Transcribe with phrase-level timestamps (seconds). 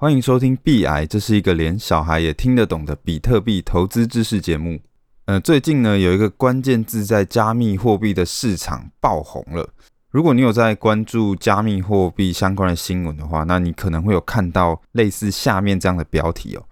[0.00, 4.78] 欢迎收听币癌，这是一个连小孩也听得懂的比特币投资知识节目。
[5.24, 9.68] 呃，最近呢，有一个关键字在加密货币的市场爆红了。
[10.10, 16.64] 如果你有在关注加密货币相关的新闻的话，那你可能会有看到类似下面这样的标题哦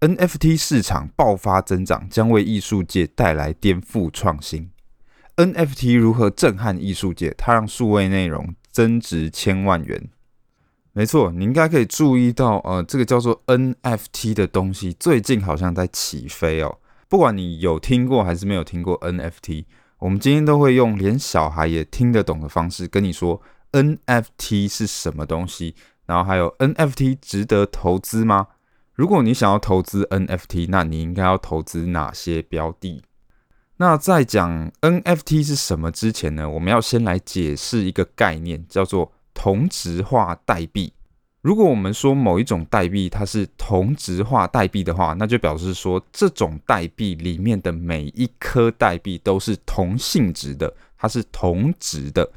[0.00, 4.68] ：NFT 市场爆发增长，将为艺术界带来颠覆创新。
[5.36, 7.34] NFT 如何震撼艺术界？
[7.38, 10.10] 它让数位内容增值千万元。
[10.94, 16.78] 没错，你应该可以注意到，呃，这个叫做 NFT 的东西最近好像在起飞哦。
[17.08, 19.64] 不管你有听过还是没有听过 NFT，
[19.98, 23.40] 我们今天都会用连小孩也听得懂的方式跟你说
[23.72, 28.48] NFT 是什么东西，然后还有 NFT 值得投资吗？
[28.94, 33.02] 如果你想要投资 NFT，那你应该要投资哪些标的？
[33.78, 40.92] 那在讲 NFT 是什么之前呢，我们要先来解释一个概念，叫做同质化代币。
[41.40, 52.30] 如果我们说某一种代币它是同质化代币的话，那就表示说这种代币里面的每一颗代币都是同性质的，它是同质的。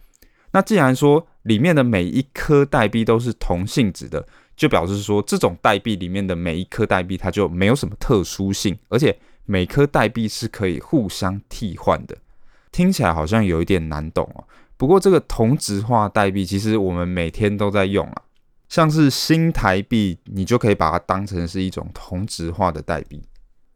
[0.51, 4.25] 那既然说里面的每一颗代币都是同性质的，
[4.55, 12.17] 就表示说这种代币里面的每一颗代币它就没有什么特殊性，而且每颗代币是可以互相替换的。
[12.71, 14.43] 听起来好像有一点难懂哦。
[14.77, 18.23] 不过，这个同质化代币其实我们每天都在用啊，
[18.67, 23.21] 像是新台币，你就可以把它当成是一种同质化的代币。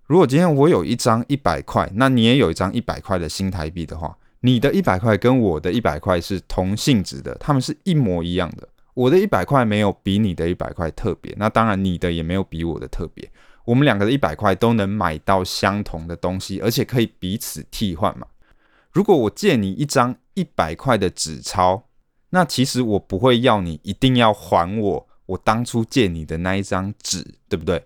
[0.06, 8.68] 如果今天我有一张一百块，那你也有一张一百块的新台币的话，你的一百块跟我的一百块是同性质的，它们是一模一样的。
[8.94, 13.30] 我的一百块没有比你的一百块特别，那当然你的也没有比我的特别。
[13.64, 18.26] 我们两个的一百块都能买到相同的东西，而且可以彼此替换嘛。
[18.92, 21.84] 如果我借你一张一百块的纸钞，
[22.32, 27.84] 那其实我不会要你一定要还我我当初借你的那一张纸，对不对？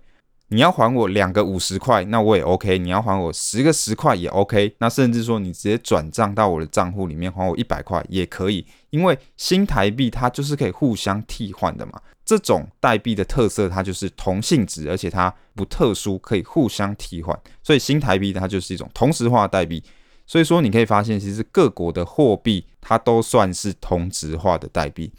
[0.49, 4.75] 你要还我两个五十块，那我也 OK；你要还我十个十块也 OK。
[4.77, 11.99] 那甚至说你直接转账到我的账户里面还我一百块也可以，因为新台币它就是可以互相替换的嘛。
[12.23, 17.37] 这种代币的特色，它就是同性质，而且它不特殊，可以互相替换。
[17.63, 19.83] 所以新台币它就是一种同时化代币。
[20.33, 25.13] 所以说，你可以发现，其实各国的货币它都算是同质化的代币，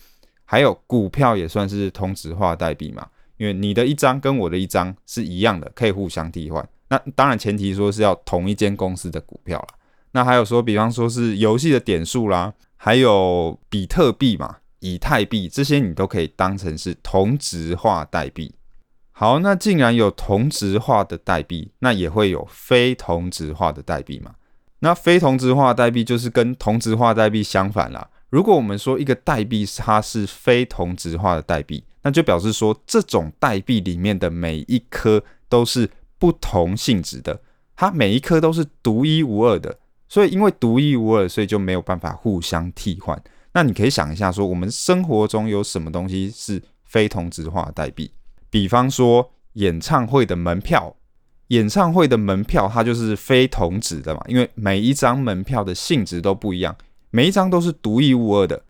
[0.45, 3.07] 还有股票也算是同质化代币嘛。
[3.37, 6.69] 因为你的一张跟我的一张是一样的，可以互相替换。
[6.89, 9.69] 那当然前提说是要同一间公司的股票啦。
[10.11, 18.53] 那还有说，比方说是游戏的点数啦，还有比特币嘛、以太币这些，你都可以当成是同质化代币。
[19.13, 24.35] 好，那既然有同质化的代币，那也会有非同质化的代币嘛。
[24.85, 28.07] 那非同质化代币就是跟同质化代币相反啦。
[28.29, 37.41] 如果我们说一个代币它是非同质化的代币，那就表示说这种代币里面的每一颗都是不同性质的，
[37.75, 39.75] 它每一颗都是独一无二的。
[40.07, 43.19] 所以因为独一无二，所以就没有办法互相替换。
[43.55, 48.13] 那你可以想一下，说我们生活中有什么东西是非同质化代币？
[48.51, 50.95] 比方说演唱会的门票。
[51.49, 56.77] 演唱会的门票，它就是非同质的嘛，因为每一张门票的性质都不一样，
[57.11, 58.63] 每一张都是独一无二的。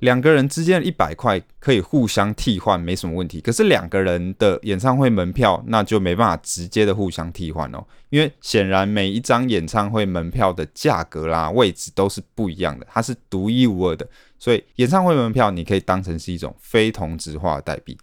[0.00, 3.40] 两个人之间的一百块可以互相替换，没什么问题。
[3.40, 14.06] 可是两个人的演唱会门票，那就没办法直接的互相替换哦，因为显然每一张演唱会门票的价格啦、位置都是不一样的，它是独一无二的。
[14.38, 17.96] 所以演唱会门票你可以当成是一种非同质化的代币。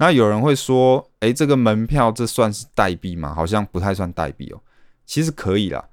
[0.00, 3.34] 那有人会说，诶，这个门票这算是代币吗？
[3.34, 4.60] 好像不太算代币哦。
[5.04, 5.88] 其实可以啦，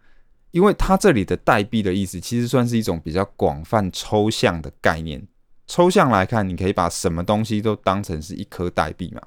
[0.52, 5.28] 因为它这里的代币的意思，其实算是一种比较广泛抽象的概念。
[5.66, 9.22] 抽象来看，你可以把什么东西都当成是一颗代币嘛。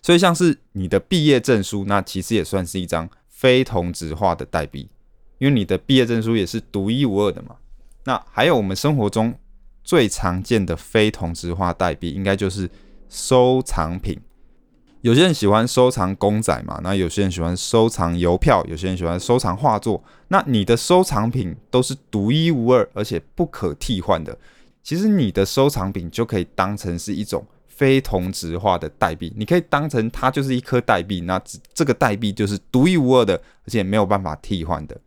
[0.00, 4.88] 所以像是你的毕业证书，那其实也算是一张非同质化的代币，
[5.36, 7.56] 因为你的毕业证书也是独一无二的嘛。
[8.04, 9.38] 那还有我们生活中
[9.84, 12.70] 最常见的非同质化代币，应该就是。
[13.08, 14.20] 收藏品，
[15.00, 20.02] 有些人喜欢收藏公仔嘛，那有些人喜欢收藏邮票，有些人喜欢收藏画作。
[20.28, 24.36] 那你的收藏品都是独一无二，而且不可替换的。
[24.82, 31.40] 其实你的收藏品就可以当成是一种非同质化的代币，你可以当成它就是一颗代币，那
[31.72, 33.34] 这个代币就是独一无二的，
[33.64, 34.98] 而且没有办法替换的。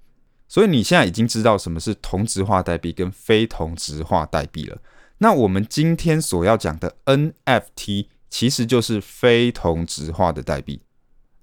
[0.48, 4.78] 所以你现在已经知道什么是同质化代币跟非同质化代币了。
[5.24, 10.82] 那我们今天所要讲的 NFT 其实就是非同质化的代币。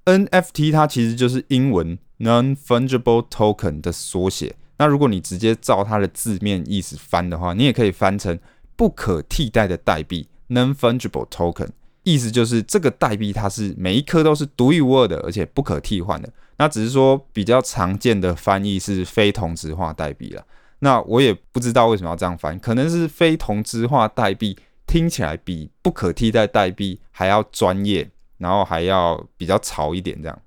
[0.04, 4.56] NFT 它其实就是英文 Non-Fungible Token 的缩写。
[4.78, 8.36] 那如果你直接照它的字面意思翻的话，你也可以翻成
[8.74, 11.68] 不可替代的代币 Non-Fungible Token。
[12.02, 16.28] 意思就是这个代币它是每一颗都是独一无二的，而且不可替换的。
[16.56, 20.44] 那只是说比较常见的翻译是非同质化代币了。
[20.80, 30.42] 那我也不知道为什么要这样翻，可能是非同质化代币听起来比不可替代代币还要专业，然后还要比较潮一点这样。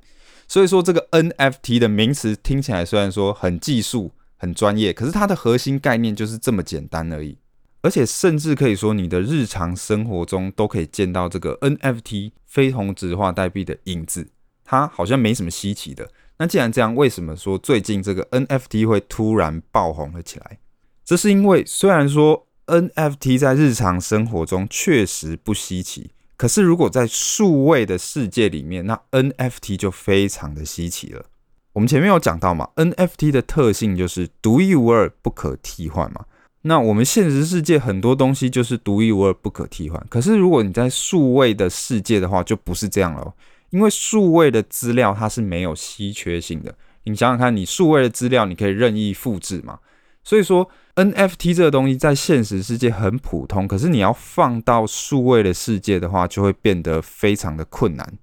[0.47, 7.37] 所以说这个 NFT 的名词听起来虽然说很技术、很专业，可是它的核心概念就是这么简单而已。
[7.83, 14.29] 而且甚至可以说，你的日常生活中都可以见到这个 NFT 非同质化代币的影子，
[14.63, 16.07] 它好像没什么稀奇的。
[16.41, 20.57] 那既然这样，为什么说最近这个 NFT 会突然爆红了起来？
[21.05, 31.25] 这是因为虽然说 NFT 在日常生活中确实不稀奇，可是如果在数位的世界里面，那 NFT 就非常的稀奇了。
[31.73, 36.25] 我们前面有讲到嘛，NFT 的特性就是独一无二、不可替换嘛。
[36.63, 40.03] 那我们现实世界很多东西就是独一无二、不可替换。
[40.09, 43.31] 可是如果你在数位的世界的话，就不是这样了。
[43.71, 46.73] 因为数位的资料它是没有稀缺性的。
[47.03, 49.79] 你想想看，你数位的资料你可以任意复制嘛？
[50.23, 58.19] 所以说 NFT 这个东西在现实世界很普通，可是你要放到数位的世界的话，就会变得非常的困难。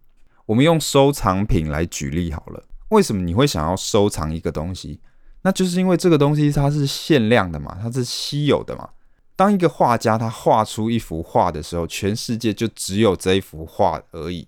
[0.47, 2.63] 我们用收藏品来举例好了。
[2.91, 5.01] 为什么你会想要收藏一个东西？
[5.43, 8.89] 那就是因为这个东西它是限量的嘛，它是稀有的嘛。
[9.35, 14.47] 当一个画家他画出一幅画的时候，全世界就只有这一幅画而已。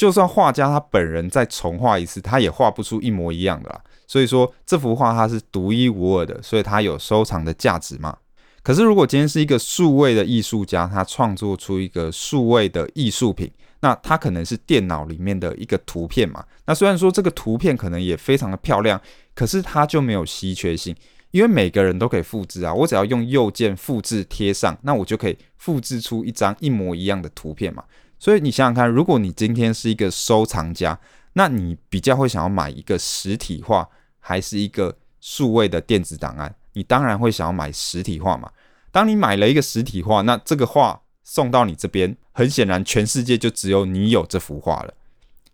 [0.00, 3.78] 就算画家他本人再重画一次，他也画不出一模一样的啦。
[4.06, 8.16] 所以说这幅画它是独一无二的，所以它有收藏的价值嘛。
[8.62, 13.52] 可是如果今天是一个数位的艺术家，他创作出一个数位的艺术品。
[13.82, 16.42] 那它可能是电脑里面的一个图片嘛？
[16.64, 18.98] 那虽然说这个图片可能也非常的漂亮，
[19.34, 20.96] 可是它就没有稀缺性，
[21.30, 22.72] 因为每个人都可以复制啊。
[22.72, 27.84] 我只要用右键复制贴上，那我就可以复制出一张一模一样的图片嘛。
[28.20, 31.00] 所以你想想看，如果你今天是一个收藏家，
[31.32, 33.88] 那你比较会想要买一个实体画，
[34.20, 36.54] 还是一个数位的电子档案？
[36.74, 38.48] 你当然会想要买实体画嘛。
[38.92, 41.00] 当你买了一个实体画，那这个画。
[41.22, 44.92] 送到你这边，很显然，全世界就只有你有这幅画了。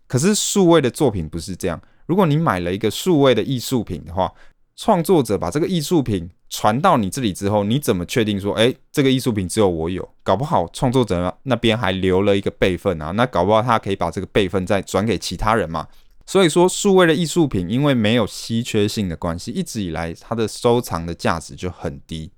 [0.07, 1.79] 可是数位的作品不是这样。
[2.07, 4.33] 如果你买了一个数位的艺术品的话，
[4.75, 10.07] 创作者把这个艺术品传到你这里之后，你怎么确定说，诶，这个艺术品只有我有？
[10.23, 15.87] 搞不好创作者那边还留了一个备份啊，那搞不好他可以把这个备份再转给其他人嘛。
[16.25, 22.31] 所以说，数位的艺术品因为没有稀缺性的关系，一直以来它的收藏的价值就很低。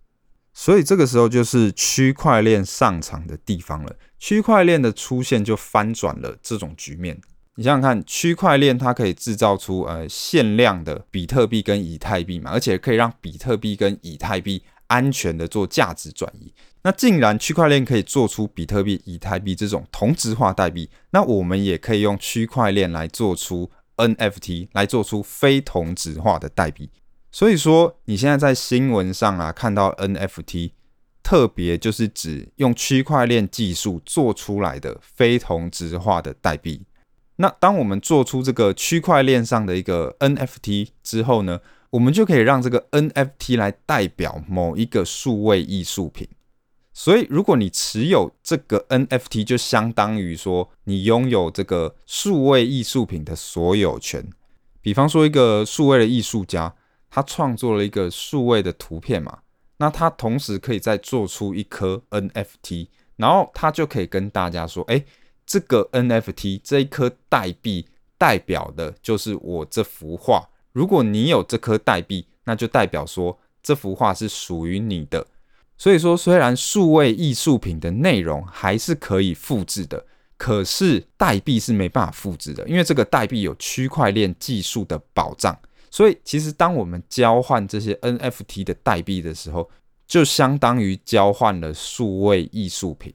[0.53, 3.95] 所以这个时候就是区块链上场的地方了。
[4.19, 7.19] 区块链的出现就翻转了这种局面。
[7.59, 16.53] 你想想看，区块链它可以制造出呃限量的比特币跟以太币嘛，而且可以让比特币跟以太币安全的做价值转移。
[16.83, 26.89] 那既然区块链可以做出比特币、以太币这种同质化代币，那我们也可以用区块链来做出 NFT，来做出非同质化的代币。
[27.29, 30.71] 所以说，你现在在新闻上啊看到 NFT，
[31.21, 36.85] 特别就是指用区块链技术做出来的非同质化的代币。
[37.41, 46.27] 那当我们做出这个区块链上的一个 NFT 之后呢，我们就可以让这个 NFT 来代表某一个数位艺术品。
[46.93, 54.29] 所以，如果你持有这个 NFT，就相当于说你拥有这个数位艺术品的所有权。
[54.81, 56.75] 比方说，一个数位的艺术家。
[57.11, 59.39] 他创作了一个数位的图片嘛，
[59.77, 65.03] 那他同时可以再做出一颗 NFT，然后他就可以跟大家说，哎，
[65.49, 67.87] 这个 NFT 这一颗代币
[68.19, 70.47] 代表的就是我这幅画。
[70.73, 75.25] 如果你有这颗代币，那就代表说这幅画是属于你的。
[75.75, 80.05] 所以说，虽然数位艺术品的内容还是可以复制的，
[80.37, 85.57] 可是代币是没办法复制的，因为这个代币有区块链技术的保障。
[85.89, 89.67] 所以，其实当我们交换这些 NFT 的代币的时候，
[90.07, 93.11] 就相当于交换了数位艺术品。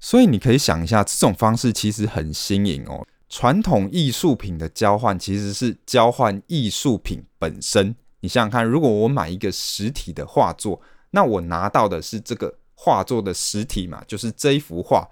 [0.00, 3.06] 所以你可以想一下，这种方式其实很新颖哦。
[3.28, 7.94] 传统艺术品的交换其实是交换艺术品本身。
[8.20, 15.06] 你想想看，如果我买一个实体的画作，那我拿到的是这个画作的实体嘛，就是这一幅画。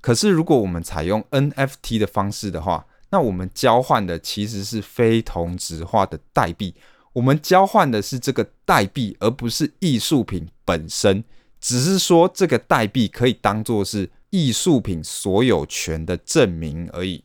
[0.00, 6.74] 可是如果我们采用 NFT 的方式的话，那我们交换的其实是非同质化的代币，
[7.12, 11.22] 我们交换的是这个代币，而不是艺术品本身。
[11.60, 17.22] 只是说这个代币可以当做是艺术品所有权的证明而已。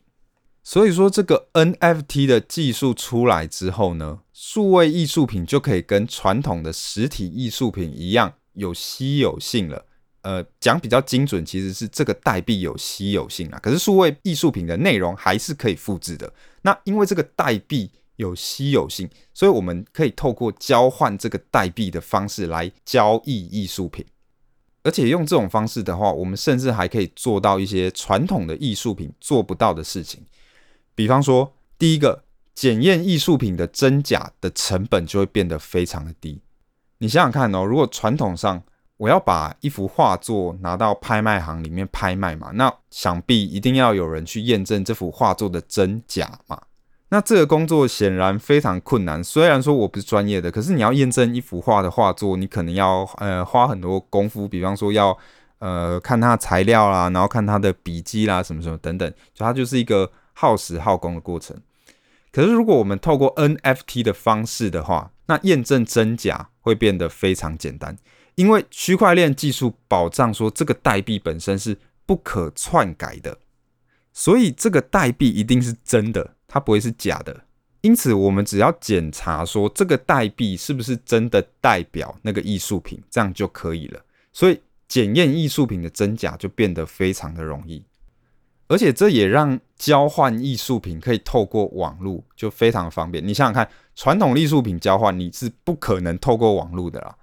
[0.62, 9.86] 所以说，这个 NFT 的技术出来之后呢，数位艺术品就可以跟传统的实体艺术品一样有稀有性了。
[10.20, 13.58] 呃，讲比较精准，其实是这个代币有稀有性啊。
[13.62, 16.30] 可是数位艺术品的内容还是可以复制的。
[16.60, 24.04] 那因为这个代币有稀有性，所以我们可以透过交换这个代币的方式来交易艺术品。
[24.88, 30.24] 而且用这种方式的话，我们甚至还可以做到一些传统的艺术品做不到的事情。
[30.94, 36.40] 比方说，第一个，检验艺术品的真假的成本就会变得非常的低。
[36.96, 38.62] 你想想看哦，如果传统上
[38.96, 46.58] 我要把一幅画作拿到拍卖行里面拍卖嘛，那想必一定要有人去验证这幅画作的真假嘛。
[47.10, 49.24] 那这个工作显然非常困难。
[49.24, 54.46] 虽然说我不是专业的，可是你要验证一幅画的画作，你可能要呃花很多功夫。
[54.46, 55.16] 比方说要
[55.58, 61.56] 呃看它材料啦，然后看它的笔迹啦，什么什么等等，就它就是一个耗时耗工的过程。
[62.30, 67.96] 可是如果我们透过 NFT 的方式的话，那验证真假会变得非常简单，
[68.34, 73.38] 因为区块链技术保障说这个代币本身是不可篡改的，
[74.12, 77.44] 所以这个代币一定是真的，它不会是假的。
[77.82, 84.00] 因此，我们只要检查说这个代币是不是真的代表那个艺术品，这样就可以了。
[84.32, 87.84] 所以，检验艺术品的真假就变得非常的容易。
[88.66, 93.26] 而且这也让交换艺术品可以透过网络，就非常方便。
[93.26, 97.16] 你想想看，传统艺术品交换你是不可能透过网络的啦。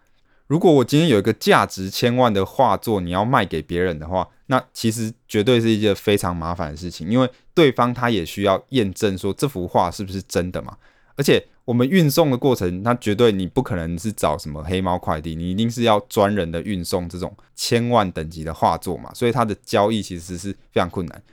[0.48, 10.78] 如果我今天有一个价值千万的画作，你要卖给别人的话，那其实绝对是一件非常麻烦的事情，因为对方他也需要验证说这幅画是不是真的嘛。
[11.16, 21.24] 而且我们运送的过程，那绝对你不可能是找什么黑猫快递，你一定是要专人的运送这种千万等级的画作嘛，所以它的交易其实是非常困难。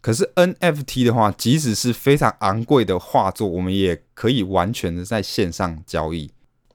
[0.00, 6.30] 可是 NFT 的话，即使是非常昂贵的画作，我们也可以完全的在线上交易，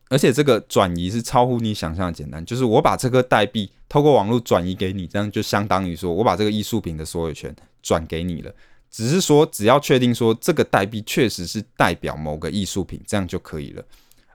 [0.09, 2.45] 而且这个转移是超乎你想象的简单。
[2.45, 8.53] 就是我把这个代币透过网络转移给你，这样就相当于说我把这个艺术品的所有权转给你了。
[8.97, 13.83] 只是说，只要确定说这个代币确实是代表某个艺术品，这样就可以了。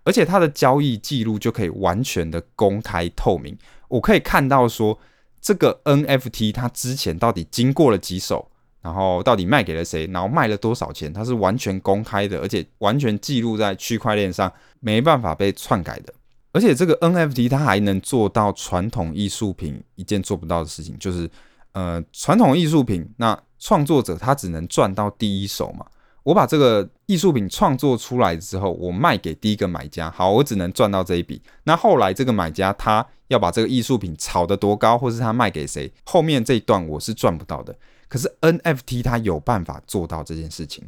[0.05, 4.97] 而且它的交易记录就可以完全的公开透明，我可以看到说
[5.41, 8.49] 这个 NFT 它之前到底经过了几手。
[8.81, 10.09] 然后到底卖给了谁？
[10.13, 11.13] 然后卖了多少钱？
[11.13, 16.15] 它是完全公开的，而且完全记录在区块链上，没办法被篡改的。
[16.53, 21.29] 而且这个 NFT 它还能做到传统艺术品一件做不到的事情，就是
[21.73, 25.87] 呃，传统艺术品那创作者他只能赚到第一手嘛。
[26.25, 31.41] 我把这个艺术品创作出来之后，我卖给第一个买家，好，我只能赚到这一笔。
[31.63, 37.77] 那后来这个买家他要把这个艺术品炒得多高，或是他卖给谁，后面这一段我是赚不到的。
[38.09, 40.85] 可是 NFT 它有办法做到这件事情，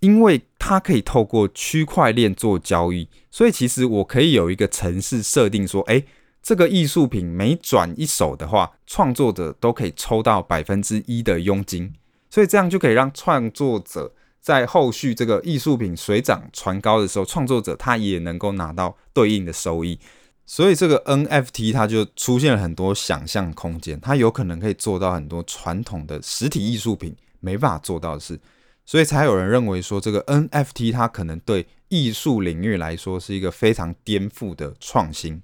[0.00, 6.04] 因为它可以透过区块链做交易，所以其实我可以有一个程式设定说，诶，
[6.42, 11.92] 这个艺术品每转一手的话，创作者都可以抽到百分之一的佣金，
[12.30, 19.98] 所以这样就可以让创作者在后续这个艺术品水涨船高的时候，创作者他也能够拿到对应的收益。
[20.46, 28.40] 所以这个 NFT 它就出现了很多想象空间，它有可能可以做到很多传统的实体艺术品没办法做到的事，
[28.84, 35.40] 所以才有人认为说这个 NFT 它可能对艺术领域来说是一个非常颠覆的创新。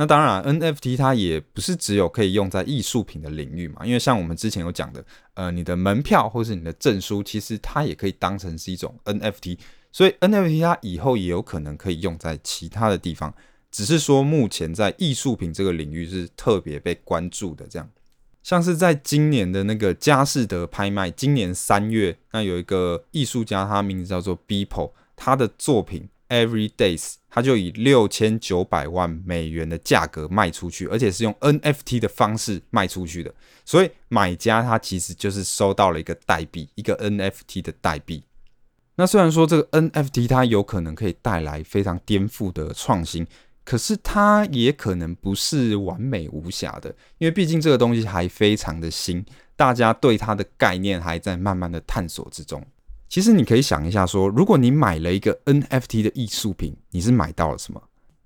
[0.00, 9.58] 那当然，NFT 它也不是只有可以用在艺术品的领域嘛，因为像我们之前有讲的，呃，你的门票或是你的证书，其实它也可以当成是一种 NFT，
[9.90, 13.34] 所以 NFT 它以后也有可能可以用在其他的地方。
[13.72, 17.66] 只是说，目前在艺术品这个领域是特别被关注的。
[17.68, 17.90] 这样，
[18.44, 33.34] 像是在今年的那个佳士得拍卖，今年三月，那有一个艺术家，他名字叫做 Beeple，他的作品 Every Days，它就以六千九百万美元的价格卖出去，而且是用 NFT 的方式卖出去的。
[33.64, 38.22] 所以买家他其实就是收到了一个代币，一个 NFT 的代币。
[38.96, 43.26] 那虽然说这个 NFT 它有可能可以带来非常颠覆的创新。
[43.64, 49.22] 可是它也可能不是完美无瑕的，因为毕竟这个东西还非常的新，
[49.56, 52.64] 大家对它的概念还在慢慢的探索之中。
[53.08, 57.82] 其实你可以想一下说，如果你买了一个 NFT 的艺术品，你是买到了什么？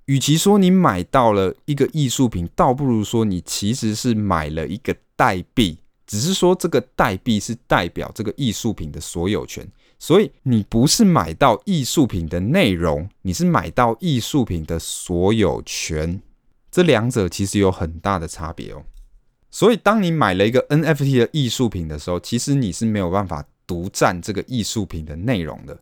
[0.06, 9.66] 与其说你买到了一个艺术品，倒不如说你其实是买了一个代币，只是说这个代币是代表这个艺术品的所有权。
[10.00, 16.20] 所以你不是买到艺术品的内容，你是买到艺术品的所有权，
[16.72, 18.82] 这两者其实有很大的差别哦。
[19.48, 25.78] 所以当你买了一个 NFT 的艺术品的时候，其实你是没有办法独占这个艺术品的内容的。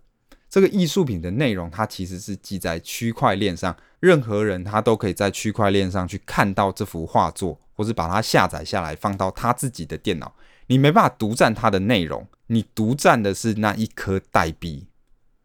[0.49, 7.61] 这个艺术品的内容它其实是记在区块链上，任何人他都可以在区块链上去看到这幅画作。
[7.81, 10.35] 或是把它下载下来放到他自己的电脑，
[10.67, 14.87] 你没办法独占它的内容，你独占的是那一颗代币。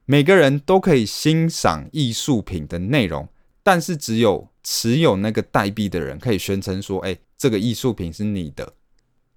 [0.03, 3.29] 每个人都可以欣赏艺术品的内容，
[3.63, 8.73] 但是只有持有那个代币的人可以宣称说：“哎，这个艺术品是你的。”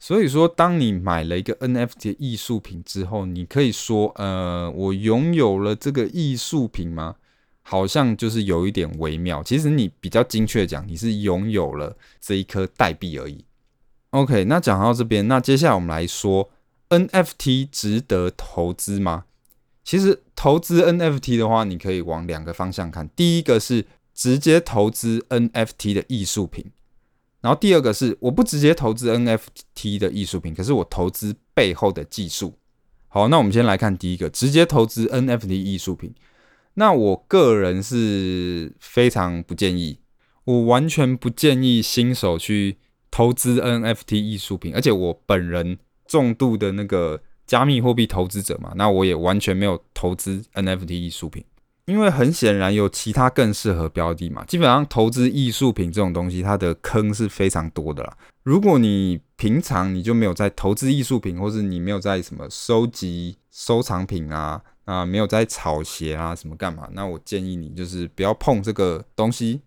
[0.01, 7.17] 所以说，当你买了一个 NFT 艺术品之后，你可以说：“呃，我拥有了这个艺术品吗？”
[7.63, 9.43] 好像就是有一点微妙。
[9.43, 13.45] 其实你比较精确讲，你是拥有了这一颗代币而已。
[14.11, 16.49] OK，那讲到这边，那接下来我们来说
[16.89, 19.25] NFT 值得投资吗？
[19.85, 23.09] 其实投资 NFT 的话，你可以往两个方向看。
[23.17, 26.71] 第一个是直接投资 NFT 的艺术品。
[27.41, 32.55] 然后第二个是，我不直接投资 NFT 的艺术品，可是我投资背后的技术。
[33.07, 36.15] 好，那我们先来看第一个，直接投资 NFT 艺术品。
[36.75, 39.99] 那我个人是非常不建议，
[40.45, 42.77] 我完全不建议新手去
[43.11, 51.45] 投资 NFT 艺术品，而且我本人重度的那个加密货币投资者嘛，那我也完全没有投资 NFT 艺术品。
[51.89, 58.15] 因为很显然有其他更适合标的嘛，基本上投资艺术品这种东西，它的坑是非常多的啦。
[58.43, 69.63] 如果你平常你就没有在投资艺术品，或是你没有在什么收集收藏品啊，啊没有在炒鞋啊什么干嘛，那我建议你就是不要碰这个东西。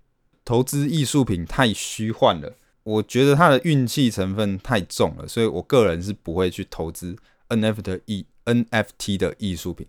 [0.45, 7.15] 投资艺术品太虚幻了，我觉得它的运气成分太重了，所以我个人是不会去投资
[7.49, 9.87] NFT 的艺 NFT 的艺术品。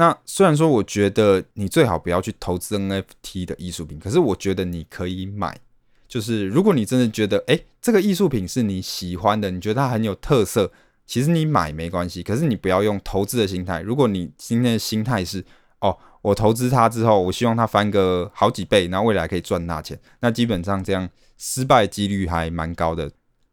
[0.00, 5.60] 那虽然说，我觉得你最好不要去投资 NFT 的艺术品，可是我觉得你可以买。
[6.08, 10.72] 就是如果你真的觉得，诶，这个艺术品是你喜欢的，你觉得它很有特色，
[11.06, 12.22] 其实你买没关系。
[12.22, 13.82] 可是你不要用投资的心态。
[13.82, 15.44] 如果你今天的心态是，
[15.80, 23.10] 哦，我投资它之后，我希望它翻个好几倍，然后未来可以赚大钱，那基本上这样失败几率还蛮高的。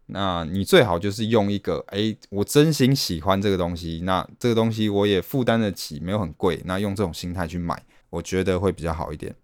[0.08, 9.36] 那你最好就是用一个，哎、我真心喜欢这个东西，那这个东西我也负担得起，没有很贵，那用这种心态去买，我觉得会比较好一点。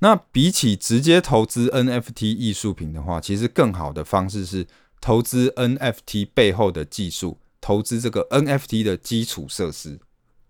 [0.00, 4.66] 那比起直接投资 NFT 艺术品的话，其实更好的方式是
[5.00, 10.00] 投资 NFT 背后的技术，投资这个 NFT 的基础设施，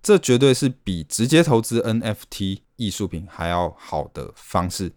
[0.01, 4.93] 这绝对是比直接投资 NFT 艺术品还要好的方式。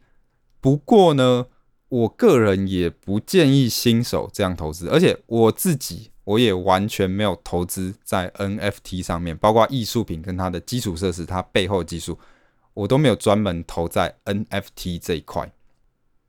[0.62, 1.48] 不过呢，
[1.94, 12.18] 我个人也不建议新手这样投资，而且我自己我也完全没有投资在 NFT 上面，包括艺术品跟它的基础设施，它背后技术，
[12.74, 15.54] 我都没有专门投在 NFT 这一块。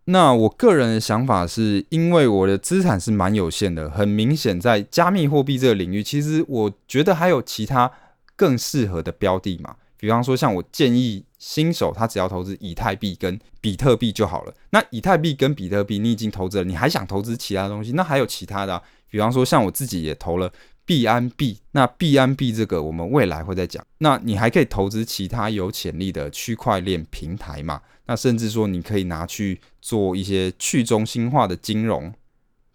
[0.05, 7.91] 那我个人的想法是，因为我的资产是蛮有限的，很明显在加密货币这个领域，其实我觉得还有其他
[8.37, 9.77] 更适合的标的嘛。
[10.05, 14.55] 比方说，像我建议新手，他只要投资以太币跟比特币就好了。
[14.69, 17.93] 那以太币跟比特币你已经投资了，你还想投资其他东西？
[17.93, 20.53] 那还有其他的啊，比方说像我自己也投了
[20.85, 21.59] 币安币。
[21.71, 23.83] 那币安币这个我们未来会再讲。
[23.97, 27.81] 那你还可以投资其他有潜力的区块链平台嘛？
[28.05, 32.13] 那甚至说你可以拿去做一些去中心化的金融。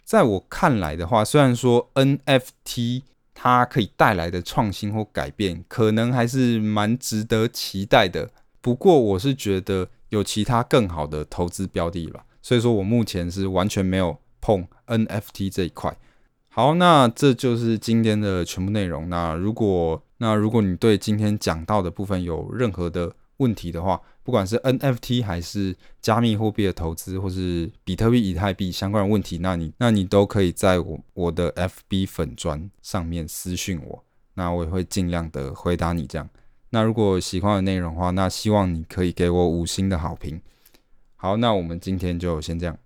[0.04, 3.04] 在我看来的话，虽然说 NFT。
[3.41, 8.30] 它可以带来的创新或改变，可能还是蛮值得期待的。
[8.60, 15.95] 不过，我是觉得有其他更好的投资标的吧，所以说我目前是完全没有碰 NFT 这一块。
[16.49, 19.08] 好，那这就是今天的全部内容。
[19.08, 34.04] 那如果那如果你对今天讲到的部分有任何的问题的话，不管是 NFT 还是加密货币的投资，或是比特币、以太币相关的问题，那你那你都可以在我我的 FB 粉砖上面私讯我，
[34.36, 36.30] 那我也会尽量的回答你这样。
[36.70, 40.39] 那如果喜欢的内容的话，那希望你可以给我五星的好评。
[41.15, 42.78] 好，那我们今天就先这样。